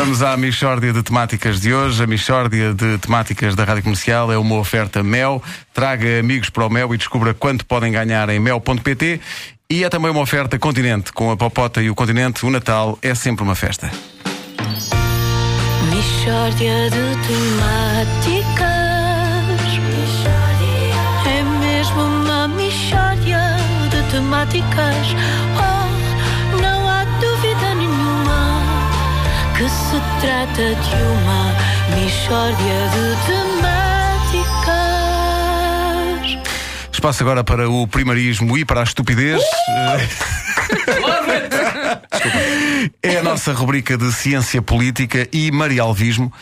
Vamos 0.00 0.22
à 0.22 0.34
Michórdia 0.34 0.94
de 0.94 1.02
Temáticas 1.02 1.60
de 1.60 1.74
hoje. 1.74 2.02
A 2.02 2.06
Michórdia 2.06 2.72
de 2.72 2.96
Temáticas 2.96 3.54
da 3.54 3.64
Rádio 3.64 3.82
Comercial 3.82 4.32
é 4.32 4.38
uma 4.38 4.54
oferta 4.56 5.02
Mel. 5.02 5.42
Traga 5.74 6.18
amigos 6.18 6.48
para 6.48 6.64
o 6.64 6.70
Mel 6.70 6.94
e 6.94 6.96
descubra 6.96 7.34
quanto 7.34 7.66
podem 7.66 7.92
ganhar 7.92 8.30
em 8.30 8.40
mel.pt. 8.40 9.20
E 9.68 9.84
é 9.84 9.90
também 9.90 10.10
uma 10.10 10.22
oferta 10.22 10.58
Continente. 10.58 11.12
Com 11.12 11.30
a 11.30 11.36
Popota 11.36 11.82
e 11.82 11.90
o 11.90 11.94
Continente, 11.94 12.46
o 12.46 12.50
Natal 12.50 12.98
é 13.02 13.14
sempre 13.14 13.44
uma 13.44 13.54
festa. 13.54 13.90
Michórdia 15.90 16.88
de 16.88 17.16
temáticas. 17.26 18.70
É 21.26 21.42
mesmo 21.60 22.00
uma 22.00 22.48
michórdia 22.48 23.38
de 23.90 24.10
temáticas. 24.10 25.14
Oh, 25.58 25.79
que 29.60 29.68
se 29.68 30.00
trata 30.22 30.74
de 30.74 31.02
uma 31.20 31.54
michórdia 31.94 32.88
de 32.94 33.04
temáticas. 33.26 34.58
Espaço 36.90 37.22
agora 37.22 37.44
para 37.44 37.68
o 37.68 37.86
primarismo 37.86 38.56
e 38.56 38.64
para 38.64 38.80
a 38.80 38.84
estupidez. 38.84 39.42
É 43.02 43.18
a 43.18 43.22
nossa 43.22 43.52
rubrica 43.52 43.98
de 43.98 44.10
ciência 44.12 44.62
política 44.62 45.28
e 45.30 45.50
marialvismo, 45.50 46.32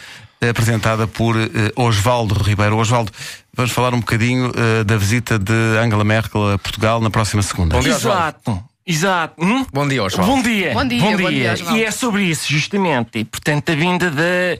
apresentada 0.49 1.09
por 1.09 1.37
eh, 1.37 1.49
Osvaldo 1.75 2.41
Ribeiro. 2.41 2.77
Osvaldo, 2.77 3.11
vamos 3.53 3.73
falar 3.73 3.95
um 3.95 4.01
bocadinho 4.01 4.53
eh, 4.55 4.85
da 4.85 4.97
visita 4.97 5.41
de 5.41 5.53
Angela 5.83 6.05
Merkel 6.05 6.53
a 6.53 6.59
Portugal 6.59 7.01
na 7.01 7.11
próxima 7.11 7.43
segunda. 7.43 7.79
Exato. 7.79 8.63
Exato. 8.89 9.35
Hum? 9.45 9.67
Bom 9.71 9.87
dia, 9.87 10.03
Osvaldo. 10.03 10.33
Bom 10.33 10.43
dia. 10.43 10.73
Bom 10.73 10.89
dia, 10.89 11.03
bom 11.03 11.31
dia, 11.31 11.53
Osvaldo. 11.53 11.79
E 11.79 11.85
é 11.85 11.91
sobre 11.91 12.23
isso, 12.23 12.51
justamente. 12.51 13.19
E, 13.19 13.25
portanto, 13.25 13.71
a 13.71 13.75
vinda 13.75 14.11
da, 14.11 14.57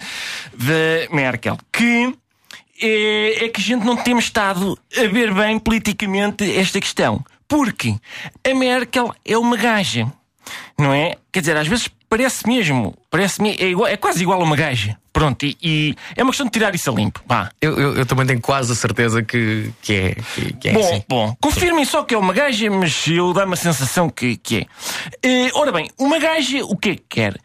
da 0.53 1.15
Merkel. 1.15 1.57
Que 1.73 2.15
é, 2.83 3.47
é 3.47 3.49
que 3.49 3.59
a 3.59 3.65
gente 3.65 3.87
não 3.87 3.97
temos 3.97 4.25
estado 4.25 4.79
a 4.95 5.07
ver 5.09 5.33
bem 5.33 5.59
politicamente 5.59 6.45
esta 6.59 6.79
questão. 6.79 7.25
Porque 7.49 7.97
a 8.47 8.55
Merkel 8.55 9.15
é 9.25 9.39
uma 9.39 9.57
gaja. 9.57 10.07
Não 10.79 10.93
é? 10.93 11.17
Quer 11.33 11.41
dizer, 11.41 11.57
às 11.57 11.67
vezes 11.67 11.89
parece 12.09 12.47
mesmo. 12.47 12.97
Parece 13.11 13.43
é, 13.43 13.69
igual, 13.71 13.89
é 13.89 13.97
quase 13.97 14.23
igual 14.23 14.41
a 14.41 14.45
uma 14.45 14.57
gaja. 14.57 14.97
Pronto, 15.13 15.45
e, 15.45 15.57
e 15.63 15.95
é 16.17 16.23
uma 16.23 16.31
questão 16.31 16.47
de 16.47 16.53
tirar 16.53 16.75
isso 16.75 16.91
a 16.91 16.95
limpo. 16.95 17.21
Vá. 17.27 17.51
Eu, 17.61 17.77
eu, 17.79 17.97
eu 17.97 18.07
também 18.07 18.25
tenho 18.27 18.41
quase 18.41 18.73
a 18.73 18.75
certeza 18.77 19.23
que, 19.23 19.71
que 19.83 19.93
é, 19.93 20.15
que, 20.35 20.53
que 20.55 20.69
é 20.69 20.73
Bom, 20.73 20.81
assim. 20.81 21.05
bom, 21.09 21.37
confirmem 21.41 21.85
só 21.85 22.05
que 22.05 22.15
é 22.15 22.19
uma 22.19 22.33
gaja, 22.33 22.71
mas 22.71 23.07
eu 23.09 23.33
dá-me 23.33 23.55
a 23.55 23.57
sensação 23.57 24.09
que, 24.09 24.37
que 24.37 24.59
é. 24.59 24.67
Eh, 25.23 25.51
ora 25.55 25.73
bem, 25.73 25.91
uma 25.99 26.19
gaja 26.19 26.65
o 26.65 26.77
que 26.77 26.91
é 26.91 26.95
que 26.95 27.05
quer? 27.09 27.37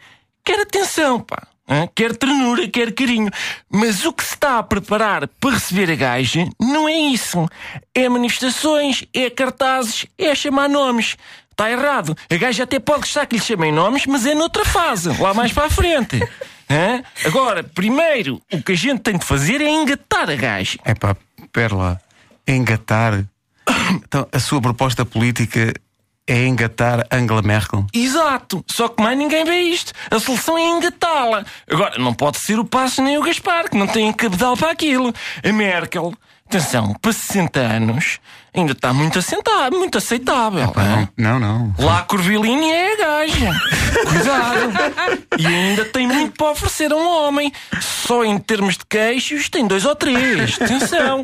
Quer 0.46 0.60
atenção, 0.60 1.20
pá. 1.22 1.48
hã? 1.68 1.88
Quer 1.96 2.16
ternura, 2.16 2.68
quer 2.68 2.94
carinho. 2.94 3.32
Mas 3.72 4.06
o 4.06 4.14
que 4.14 4.24
se 4.24 4.34
está 4.36 4.60
a 4.60 4.64
preparar 4.64 5.28
para 5.40 5.52
receber 5.56 5.90
a 5.90 5.96
gaja 5.96 6.46
não 6.60 6.88
é 6.88 6.94
isso. 6.98 7.48
É 7.96 8.08
manifestações, 8.10 9.06
é 9.14 9.30
cartazes, 9.30 10.06
é 10.18 10.36
chamar 10.36 10.68
nomes. 10.70 11.16
Está 11.54 11.70
errado. 11.70 12.18
A 12.30 12.36
gaja 12.36 12.64
até 12.64 12.80
pode 12.80 13.02
gostar 13.02 13.28
que 13.28 13.36
lhe 13.36 13.42
chamem 13.42 13.72
nomes, 13.72 14.06
mas 14.08 14.26
é 14.26 14.34
noutra 14.34 14.66
fase, 14.66 15.10
lá 15.22 15.34
mais 15.34 15.54
para 15.54 15.68
a 15.68 15.70
frente. 15.70 16.20
Hã? 16.70 17.04
Agora, 17.26 17.64
primeiro, 17.64 18.42
o 18.52 18.62
que 18.62 18.72
a 18.72 18.76
gente 18.76 19.02
tem 19.02 19.18
de 19.18 19.26
fazer 19.26 19.62
é 19.62 19.70
engatar 19.70 20.30
a 20.30 20.36
gaja. 20.36 20.80
É 20.84 20.96
pá, 20.96 21.16
pera 21.52 21.76
lá. 21.76 22.00
Engatar. 22.48 23.24
Então, 23.92 24.28
a 24.32 24.40
sua 24.40 24.60
proposta 24.60 25.06
política 25.06 25.72
é 26.26 26.46
engatar 26.46 27.06
Angela 27.12 27.42
Merkel. 27.42 27.86
Exato, 27.94 28.64
só 28.68 28.88
que 28.88 29.04
mais 29.04 29.18
ninguém 29.18 29.46
vê 29.46 29.60
isto. 29.60 29.94
A 30.10 30.20
solução 30.20 30.58
é 30.58 30.64
engatá-la. 30.70 31.46
Agora, 31.70 32.00
não 32.00 32.14
pode 32.14 32.40
ser 32.40 32.58
o 32.58 32.66
Passo 32.66 33.04
nem 33.04 33.18
o 33.18 33.22
Gaspar, 33.22 33.70
que 33.70 33.78
não 33.78 33.88
têm 33.88 34.12
cabedal 34.12 34.58
para 34.58 34.72
aquilo. 34.72 35.14
A 35.44 35.52
Merkel, 35.52 36.14
atenção, 36.58 36.94
para 37.02 37.12
60 37.12 37.60
anos, 37.60 38.20
ainda 38.54 38.74
está 38.74 38.94
muito 38.94 39.18
assentado, 39.18 39.76
muito 39.76 39.98
aceitável. 39.98 40.72
Não, 41.18 41.40
não. 41.40 41.74
Lá 41.80 42.00
a 42.00 42.04
Corvilini 42.04 42.70
é 42.70 42.94
a 42.94 42.98
gaja. 42.98 43.52
Cuidado. 44.08 45.20
E 45.40 45.48
ainda 45.48 45.86
tem 45.86 46.08
muito 46.08 46.38
para 46.38 46.52
oferecer 46.52 46.92
a 46.92 46.96
um 46.96 47.08
homem. 47.08 47.52
Só 47.82 48.24
em 48.24 48.38
termos 48.38 48.78
de 48.78 48.86
queixos 48.86 49.50
tem 49.50 49.66
dois 49.66 49.84
ou 49.84 49.96
três. 49.96 50.62
Atenção. 50.62 51.24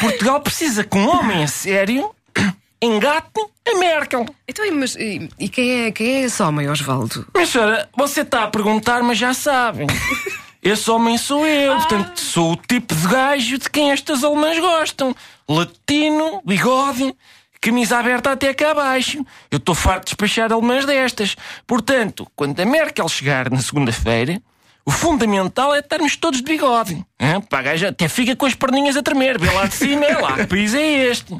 Portugal 0.00 0.40
precisa 0.40 0.82
que 0.82 0.96
um 0.96 1.08
homem 1.08 1.44
a 1.44 1.46
sério 1.46 2.10
engate 2.80 3.28
a 3.68 3.78
Merkel. 3.78 4.24
Então, 4.48 4.64
e, 4.64 4.70
mas, 4.70 4.96
e, 4.96 5.28
e 5.38 5.48
quem, 5.50 5.84
é, 5.84 5.92
quem 5.92 6.06
é 6.06 6.20
esse 6.22 6.42
homem, 6.42 6.70
Osvaldo? 6.70 7.26
Minha 7.34 7.46
senhora, 7.46 7.88
você 7.94 8.22
está 8.22 8.44
a 8.44 8.48
perguntar, 8.48 9.02
mas 9.02 9.18
já 9.18 9.34
sabem. 9.34 9.86
Esse 10.62 10.90
homem 10.90 11.16
sou 11.16 11.46
eu, 11.46 11.74
portanto, 11.76 12.20
sou 12.20 12.52
o 12.52 12.56
tipo 12.56 12.94
de 12.94 13.08
gajo 13.08 13.56
de 13.56 13.70
quem 13.70 13.92
estas 13.92 14.22
alemãs 14.22 14.58
gostam. 14.58 15.16
Latino, 15.48 16.42
bigode, 16.44 17.14
camisa 17.62 17.98
aberta 17.98 18.32
até 18.32 18.52
cá 18.52 18.72
abaixo. 18.72 19.24
Eu 19.50 19.56
estou 19.56 19.74
farto 19.74 20.04
de 20.04 20.10
despachar 20.10 20.52
alemãs 20.52 20.84
destas. 20.84 21.34
Portanto, 21.66 22.30
quando 22.36 22.60
a 22.60 22.66
Merkel 22.66 23.08
chegar 23.08 23.50
na 23.50 23.58
segunda-feira, 23.58 24.40
o 24.90 24.92
fundamental 24.92 25.72
é 25.74 25.78
estarmos 25.78 26.16
todos 26.16 26.40
de 26.42 26.44
bigode. 26.44 27.04
Pá, 27.48 27.60
a 27.60 27.62
gaja 27.62 27.88
até 27.90 28.08
fica 28.08 28.34
com 28.34 28.44
as 28.46 28.54
perninhas 28.54 28.96
a 28.96 29.02
tremer. 29.02 29.38
Vê 29.38 29.48
lá 29.50 29.66
de 29.66 29.74
cima, 29.74 30.04
é 30.04 30.18
lá. 30.18 30.32
Que 30.32 30.46
país 30.46 30.74
é 30.74 31.08
este? 31.10 31.32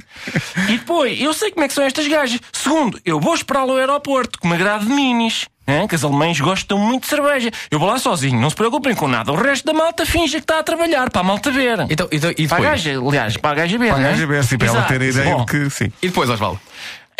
E 0.68 0.78
depois, 0.78 1.20
eu 1.20 1.34
sei 1.34 1.50
como 1.50 1.64
é 1.64 1.68
que 1.68 1.74
são 1.74 1.82
estas 1.84 2.06
gajas. 2.06 2.38
Segundo, 2.52 3.00
eu 3.04 3.18
vou 3.18 3.34
esperá-lo 3.34 3.72
ao 3.72 3.78
aeroporto 3.78 4.38
com 4.38 4.46
uma 4.46 4.56
grade 4.56 4.86
de 4.86 4.92
minis. 4.92 5.46
hã? 5.66 5.86
Que 5.88 5.94
as 5.96 6.04
alemães 6.04 6.38
gostam 6.40 6.78
muito 6.78 7.02
de 7.04 7.08
cerveja. 7.08 7.50
Eu 7.70 7.78
vou 7.80 7.88
lá 7.88 7.98
sozinho, 7.98 8.40
não 8.40 8.50
se 8.50 8.56
preocupem 8.56 8.94
com 8.94 9.08
nada. 9.08 9.32
O 9.32 9.36
resto 9.36 9.64
da 9.66 9.72
malta 9.72 10.06
finge 10.06 10.36
que 10.36 10.44
está 10.44 10.58
a 10.60 10.62
trabalhar 10.62 11.10
para 11.10 11.20
a 11.20 11.24
malta 11.24 11.50
ver. 11.50 11.80
Então, 11.90 12.08
então, 12.12 12.30
e 12.30 12.46
Para 12.46 12.58
a 12.58 12.60
depois? 12.60 12.84
gaja, 12.84 13.00
aliás, 13.00 13.36
para 13.36 13.50
a 13.50 13.54
gaja 13.54 13.78
ver. 13.78 13.88
Para 13.92 13.96
a 13.96 14.06
é? 14.06 14.10
gaja 14.12 14.26
ver, 14.26 14.44
sim, 14.44 14.58
para 14.58 14.68
ela 14.68 14.82
ter 14.82 15.00
a 15.00 15.04
ideia 15.06 15.34
Bom, 15.34 15.44
de 15.44 15.50
que 15.50 15.70
sim. 15.70 15.92
E 16.02 16.08
depois, 16.08 16.30
Osvaldo? 16.30 16.60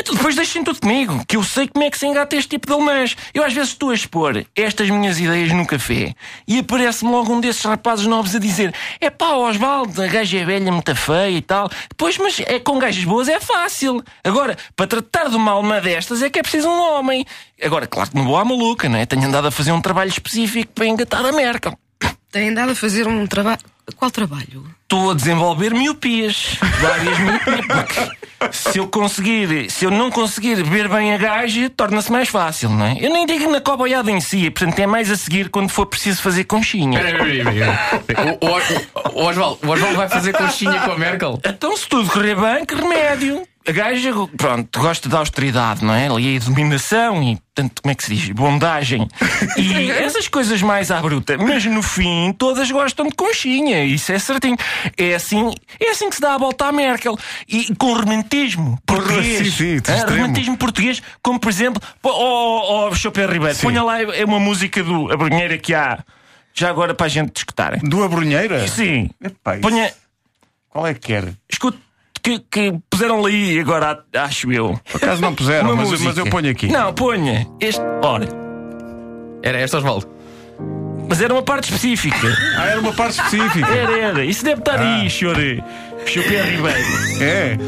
Então 0.01 0.15
depois 0.15 0.35
deixem 0.35 0.65
tudo 0.65 0.81
comigo, 0.81 1.23
que 1.29 1.37
eu 1.37 1.43
sei 1.43 1.69
como 1.69 1.85
é 1.85 1.91
que 1.91 1.99
se 1.99 2.07
engata 2.07 2.35
este 2.35 2.49
tipo 2.49 2.67
de 2.67 2.73
alemãs. 2.73 3.15
Eu 3.35 3.45
às 3.45 3.53
vezes 3.53 3.71
estou 3.71 3.91
a 3.91 3.95
expor 3.95 4.45
estas 4.57 4.89
minhas 4.89 5.21
ideias 5.21 5.53
no 5.53 5.67
café 5.67 6.15
e 6.49 6.59
aparece-me 6.59 7.11
logo 7.11 7.33
um 7.33 7.41
desses 7.41 7.63
rapazes 7.63 8.07
novos 8.07 8.35
a 8.35 8.39
dizer: 8.39 8.75
é 8.99 9.11
pá, 9.11 9.35
Osvaldo, 9.35 10.03
a 10.03 10.07
gaja 10.07 10.39
é 10.39 10.45
velha, 10.45 10.73
muito 10.73 10.97
feia 10.97 11.37
e 11.37 11.43
tal. 11.43 11.71
Pois, 11.99 12.17
mas 12.17 12.41
é 12.41 12.59
com 12.59 12.79
gajas 12.79 13.05
boas 13.05 13.29
é 13.29 13.39
fácil. 13.39 14.03
Agora, 14.25 14.57
para 14.75 14.87
tratar 14.87 15.29
de 15.29 15.37
uma 15.37 15.53
alma 15.53 15.81
destas 15.83 16.23
é 16.23 16.31
que 16.31 16.39
é 16.39 16.43
preciso 16.43 16.69
um 16.69 16.81
homem. 16.81 17.27
Agora, 17.63 17.87
claro 17.87 18.11
que 18.11 18.17
não 18.17 18.25
vou 18.25 18.39
à 18.39 18.45
maluca, 18.45 18.89
não 18.89 18.99
é? 18.99 19.05
Tenho 19.05 19.27
andado 19.27 19.49
a 19.49 19.51
fazer 19.51 19.73
um 19.73 19.83
trabalho 19.83 20.09
específico 20.09 20.73
para 20.73 20.87
engatar 20.87 21.27
a 21.27 21.31
Merkel. 21.31 21.79
Tem 22.33 22.49
andado 22.49 22.73
a 22.73 22.75
fazer 22.75 23.07
um 23.07 23.27
trabalho. 23.27 23.61
Qual 23.97 24.11
trabalho? 24.11 24.65
Estou 24.83 25.13
a 25.13 25.15
desenvolver 25.15 25.73
miopias. 25.73 26.57
Várias 26.81 27.19
miopias. 27.19 27.67
Porque 27.67 28.57
se 28.57 28.79
eu 28.79 28.89
conseguir, 28.89 29.71
se 29.71 29.85
eu 29.85 29.91
não 29.91 30.11
conseguir 30.11 30.63
ver 30.63 30.89
bem 30.89 31.15
a 31.15 31.19
gaja, 31.19 31.71
torna-se 31.71 32.11
mais 32.11 32.29
fácil, 32.29 32.71
não 32.71 32.87
é? 32.87 32.97
Eu 33.01 33.13
nem 33.13 33.27
digo 33.27 33.51
na 33.51 33.61
coboiada 33.61 34.11
em 34.11 34.21
si, 34.21 34.51
portanto 34.51 34.79
é 34.79 34.87
mais 34.87 35.11
a 35.11 35.17
seguir 35.17 35.51
quando 35.51 35.69
for 35.69 35.87
preciso 35.87 36.23
fazer 36.23 36.45
conchinha. 36.45 37.01
O, 38.41 38.47
o, 38.47 39.17
o, 39.17 39.21
o 39.25 39.61
o 39.63 39.71
Osvaldo 39.71 39.97
vai 39.97 40.09
fazer 40.09 40.33
conchinha 40.33 40.81
com 40.81 40.93
a 40.93 40.99
Merkel? 40.99 41.39
Então, 41.45 41.77
se 41.77 41.89
tudo 41.89 42.11
correr 42.11 42.35
bem, 42.35 42.65
que 42.65 42.75
remédio? 42.75 43.47
A 43.69 43.73
gaja, 43.73 44.11
pronto, 44.39 44.81
gosta 44.81 45.07
da 45.09 45.19
austeridade, 45.19 45.85
não 45.85 45.93
é? 45.93 46.09
Ali 46.09 46.37
a 46.37 46.41
dominação 46.41 47.23
e, 47.23 47.39
tanto, 47.55 47.83
como 47.83 47.93
é 47.93 47.95
que 47.95 48.03
se 48.05 48.15
diz? 48.15 48.31
Bondagem. 48.31 49.07
E 49.59 49.91
essas 49.93 50.29
coisas 50.29 50.63
mais 50.63 50.91
à 50.91 51.01
bruta. 51.01 51.37
Mas 51.37 51.67
no 51.67 51.83
fim, 51.83 52.33
todas 52.39 52.71
gostam 52.71 53.07
de 53.09 53.15
conchinha. 53.15 53.85
Isso 53.85 54.11
é 54.13 54.19
certinho. 54.19 54.57
É 54.97 55.15
assim, 55.15 55.53
é 55.79 55.91
assim 55.91 56.09
que 56.09 56.17
se 56.17 56.23
dá 56.23 56.35
a 56.35 56.39
volta 56.39 56.67
à 56.67 56.73
Merkel. 56.73 57.19
E 57.47 57.73
com 57.77 57.93
romantismo 57.93 58.79
português. 58.87 59.53
sim, 59.55 59.79
sim, 59.79 59.83
Ah, 59.89 60.57
português, 60.57 61.03
como 61.23 61.39
por 61.39 61.51
exemplo, 61.51 61.83
pô, 62.01 62.11
oh, 62.11 62.89
oh, 62.89 62.95
Chopin 62.95 63.27
Ribeiro, 63.27 63.59
ponha 63.59 63.83
lá 63.83 64.01
é 64.03 64.25
uma 64.25 64.41
música 64.41 64.83
do 64.83 65.13
A 65.13 65.17
Brunheira 65.19 65.59
que 65.59 65.75
há. 65.75 66.03
Já 66.55 66.71
agora 66.71 66.95
para 66.95 67.07
a 67.07 67.11
gente 67.11 67.33
discutir. 67.33 67.79
Do 67.83 68.03
Abrunheira? 68.03 68.67
Sim. 68.67 69.11
Epá, 69.23 69.53
isso- 69.55 69.63
Ponha. 69.63 69.93
Qual 70.71 70.87
é 70.87 70.95
que 70.95 71.01
quer? 71.01 71.35
Escute, 71.49 71.79
que, 72.23 72.39
que 72.51 72.79
puseram 72.89 73.25
ali 73.25 73.59
agora, 73.59 74.03
acho 74.15 74.53
eu. 74.53 74.79
Por 74.91 74.97
acaso 75.03 75.21
não 75.21 75.35
puseram, 75.35 75.75
mas, 75.77 76.01
mas 76.01 76.17
eu 76.19 76.27
ponho 76.27 76.51
aqui. 76.51 76.69
Não, 76.69 76.93
ponha. 76.93 77.47
Este. 77.61 77.81
Ora. 78.03 78.29
Era 79.43 79.59
esta, 79.59 79.79
Osvaldo? 79.79 80.09
Mas 81.09 81.21
era 81.21 81.33
uma 81.33 81.43
parte 81.43 81.65
específica. 81.65 82.29
Ah, 82.57 82.67
era 82.67 82.81
uma 82.81 82.93
parte 82.93 83.15
específica. 83.21 83.67
Era, 83.69 83.99
era. 83.99 84.25
Isso 84.25 84.45
deve 84.45 84.61
estar 84.61 84.79
aí, 84.79 85.11
senhor. 85.11 85.35
Chopin 86.07 86.37
Ribeiro. 86.37 86.79
É. 87.21 87.59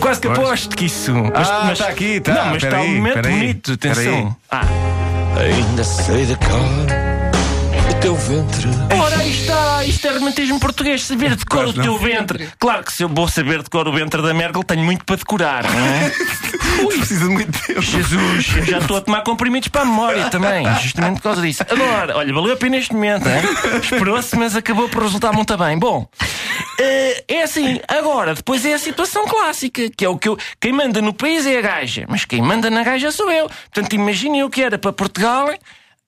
Quase 0.00 0.20
que 0.20 0.28
aposto 0.28 0.74
que 0.76 0.86
isso. 0.86 1.12
Mas, 1.14 1.48
Ah, 1.48 1.62
mas- 1.66 1.78
tá 1.78 1.88
aqui, 1.88 2.20
tá. 2.20 2.32
Não, 2.32 2.46
mas 2.46 2.62
está 2.62 2.80
um 2.80 2.94
momento 2.96 3.22
bonito. 3.22 3.72
Atenção. 3.72 4.34
Ah. 4.50 4.62
Ainda 5.38 5.84
sei 5.84 6.26
da 6.26 6.36
cor 6.36 7.09
ventre. 8.20 8.68
Ora, 9.00 9.16
aí 9.18 9.30
está, 9.30 9.84
isto 9.84 10.06
é 10.06 10.12
romantismo 10.12 10.60
português, 10.60 11.04
saber 11.04 11.34
de 11.36 11.44
cor 11.44 11.66
o 11.66 11.72
teu 11.72 11.96
ventre. 11.98 12.48
Claro 12.58 12.84
que 12.84 12.92
se 12.92 13.02
eu 13.02 13.08
vou 13.08 13.26
saber 13.26 13.62
de 13.62 13.70
cor 13.70 13.88
o 13.88 13.92
ventre 13.92 14.20
da 14.20 14.34
Merkel, 14.34 14.62
tenho 14.62 14.84
muito 14.84 15.04
para 15.04 15.16
decorar, 15.16 15.64
não 15.64 15.86
é? 15.86 16.12
Precisa 16.98 17.26
de 17.26 17.30
muito 17.30 17.66
tempo. 17.66 17.80
Jesus, 17.80 18.56
eu 18.56 18.64
já 18.64 18.78
estou 18.78 18.96
a 18.96 19.00
tomar 19.00 19.22
comprimidos 19.22 19.68
para 19.68 19.82
a 19.82 19.84
memória 19.84 20.28
também, 20.28 20.66
justamente 20.80 21.16
por 21.16 21.22
causa 21.22 21.42
disso. 21.42 21.64
Agora, 21.68 22.16
olha, 22.16 22.32
valeu 22.32 22.52
a 22.52 22.56
pena 22.56 22.76
este 22.76 22.92
momento, 22.92 23.26
hein? 23.28 23.42
esperou-se, 23.82 24.36
mas 24.36 24.54
acabou 24.54 24.88
por 24.88 25.02
resultar 25.02 25.32
muito 25.32 25.56
bem. 25.56 25.78
Bom, 25.78 26.06
eh, 26.78 27.24
é 27.26 27.42
assim, 27.42 27.80
agora, 27.88 28.34
depois 28.34 28.64
é 28.64 28.74
a 28.74 28.78
situação 28.78 29.26
clássica, 29.26 29.90
que 29.90 30.04
é 30.04 30.08
o 30.08 30.18
que 30.18 30.28
eu. 30.28 30.36
Quem 30.60 30.72
manda 30.72 31.00
no 31.00 31.12
país 31.12 31.46
é 31.46 31.58
a 31.58 31.62
gaja, 31.62 32.04
mas 32.08 32.24
quem 32.24 32.42
manda 32.42 32.70
na 32.70 32.82
gaja 32.82 33.10
sou 33.10 33.30
eu. 33.30 33.48
Portanto, 33.48 33.94
imaginem 33.94 34.42
o 34.44 34.50
que 34.50 34.62
era 34.62 34.78
para 34.78 34.92
Portugal. 34.92 35.48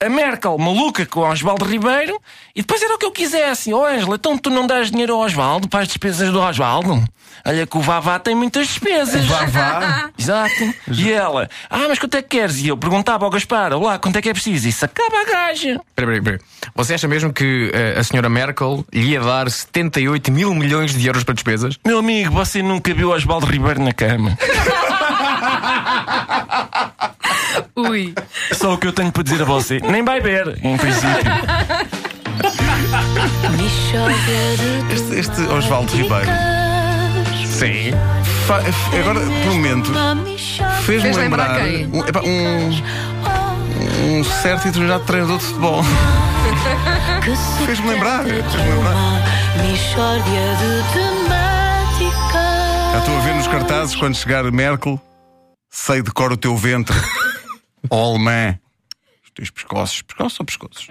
A 0.05 0.09
Merkel 0.09 0.59
maluca 0.59 1.07
com 1.07 1.21
o 1.21 1.31
Osvaldo 1.31 1.65
Ribeiro 1.65 2.21
e 2.57 2.61
depois 2.61 2.83
era 2.83 2.93
o 2.93 2.99
que 2.99 3.07
eu 3.07 3.13
quisesse. 3.13 3.73
Ó 3.73 3.87
Ângela, 3.87 4.17
então 4.17 4.37
tu 4.37 4.51
não 4.51 4.67
dás 4.67 4.91
dinheiro 4.91 5.15
ao 5.15 5.21
Osvaldo 5.21 5.69
para 5.69 5.83
as 5.83 5.87
despesas 5.87 6.33
do 6.33 6.41
Osvaldo? 6.41 7.05
Olha 7.45 7.67
que 7.67 7.79
o 7.79 7.81
Vavá 7.81 8.19
tem 8.19 8.35
muitas 8.35 8.67
despesas. 8.67 9.25
Vavá? 9.27 10.11
Exato. 10.19 10.75
E 10.91 11.13
ela, 11.13 11.49
ah, 11.71 11.87
mas 11.89 12.01
quanto 12.01 12.17
é 12.17 12.23
que 12.23 12.31
queres? 12.31 12.59
E 12.59 12.69
eu 12.69 12.77
perguntava 12.77 13.25
ao 13.25 13.31
Gaspar, 13.31 13.73
olá, 13.73 13.97
quanto 13.97 14.17
é 14.17 14.23
que 14.23 14.29
é 14.29 14.33
preciso? 14.33 14.69
Isso 14.69 14.85
acaba 14.85 15.21
a 15.21 15.25
gaja. 15.25 15.81
Espera, 15.91 16.17
espera. 16.17 16.41
Você 16.75 16.95
acha 16.95 17.07
mesmo 17.07 17.33
que 17.33 17.71
eh, 17.73 17.95
a 17.97 18.03
senhora 18.03 18.29
Merkel 18.29 18.85
lhe 18.93 19.11
ia 19.11 19.21
dar 19.21 19.49
78 19.49 20.33
mil 20.33 20.53
milhões 20.53 20.93
de 20.93 21.07
euros 21.07 21.23
para 21.23 21.35
despesas? 21.35 21.79
Meu 21.87 21.99
amigo, 21.99 22.33
você 22.33 22.61
nunca 22.61 22.93
viu 22.93 23.11
Osvaldo 23.11 23.47
Ribeiro 23.47 23.81
na 23.81 23.93
cama. 23.93 24.37
Ui. 27.93 28.15
Só 28.53 28.73
o 28.73 28.79
que 28.79 28.87
eu 28.87 28.93
tenho 28.93 29.13
para 29.13 29.23
dizer 29.23 29.43
a 29.43 29.45
você. 29.45 29.79
Nem 29.81 30.03
vai 30.03 30.19
ver, 30.19 30.59
em 30.65 30.79
princípio. 30.79 31.11
Este, 34.91 35.15
este 35.19 35.41
Osvaldo 35.43 35.93
Ribeiro. 35.95 36.31
Sim. 37.47 37.93
Fa- 38.47 38.63
agora, 38.99 39.21
por 39.21 39.51
um 39.51 39.55
momento, 39.57 39.93
fez-me 40.87 41.03
Fez 41.03 41.17
lembrar 41.19 41.59
lembrar 41.59 41.61
quem? 41.61 41.87
um, 41.87 42.01
um, 44.09 44.21
um 44.21 44.25
certo 44.25 44.63
e 44.63 44.67
determinado 44.69 45.05
treinador 45.05 45.37
de 45.39 45.45
futebol. 45.45 45.83
Fez-me 47.67 47.89
lembrar, 47.91 48.25
fez-me 48.25 48.71
lembrar. 48.71 49.23
Já 52.93 52.99
estou 52.99 53.17
a 53.17 53.21
ver 53.21 53.35
nos 53.35 53.47
cartazes 53.47 53.95
quando 53.95 54.15
chegar 54.17 54.51
Merkel, 54.51 54.99
sei 55.71 56.01
de 56.03 56.11
cor 56.11 56.33
o 56.33 56.37
teu 56.39 56.57
ventre. 56.57 56.97
Ó 57.91 58.11
alemã. 58.11 58.59
Os 59.25 59.31
teus 59.31 59.51
pescoços. 59.51 60.03
Pescoços 60.03 60.41
ou 60.41 60.47
pescoços? 60.47 60.89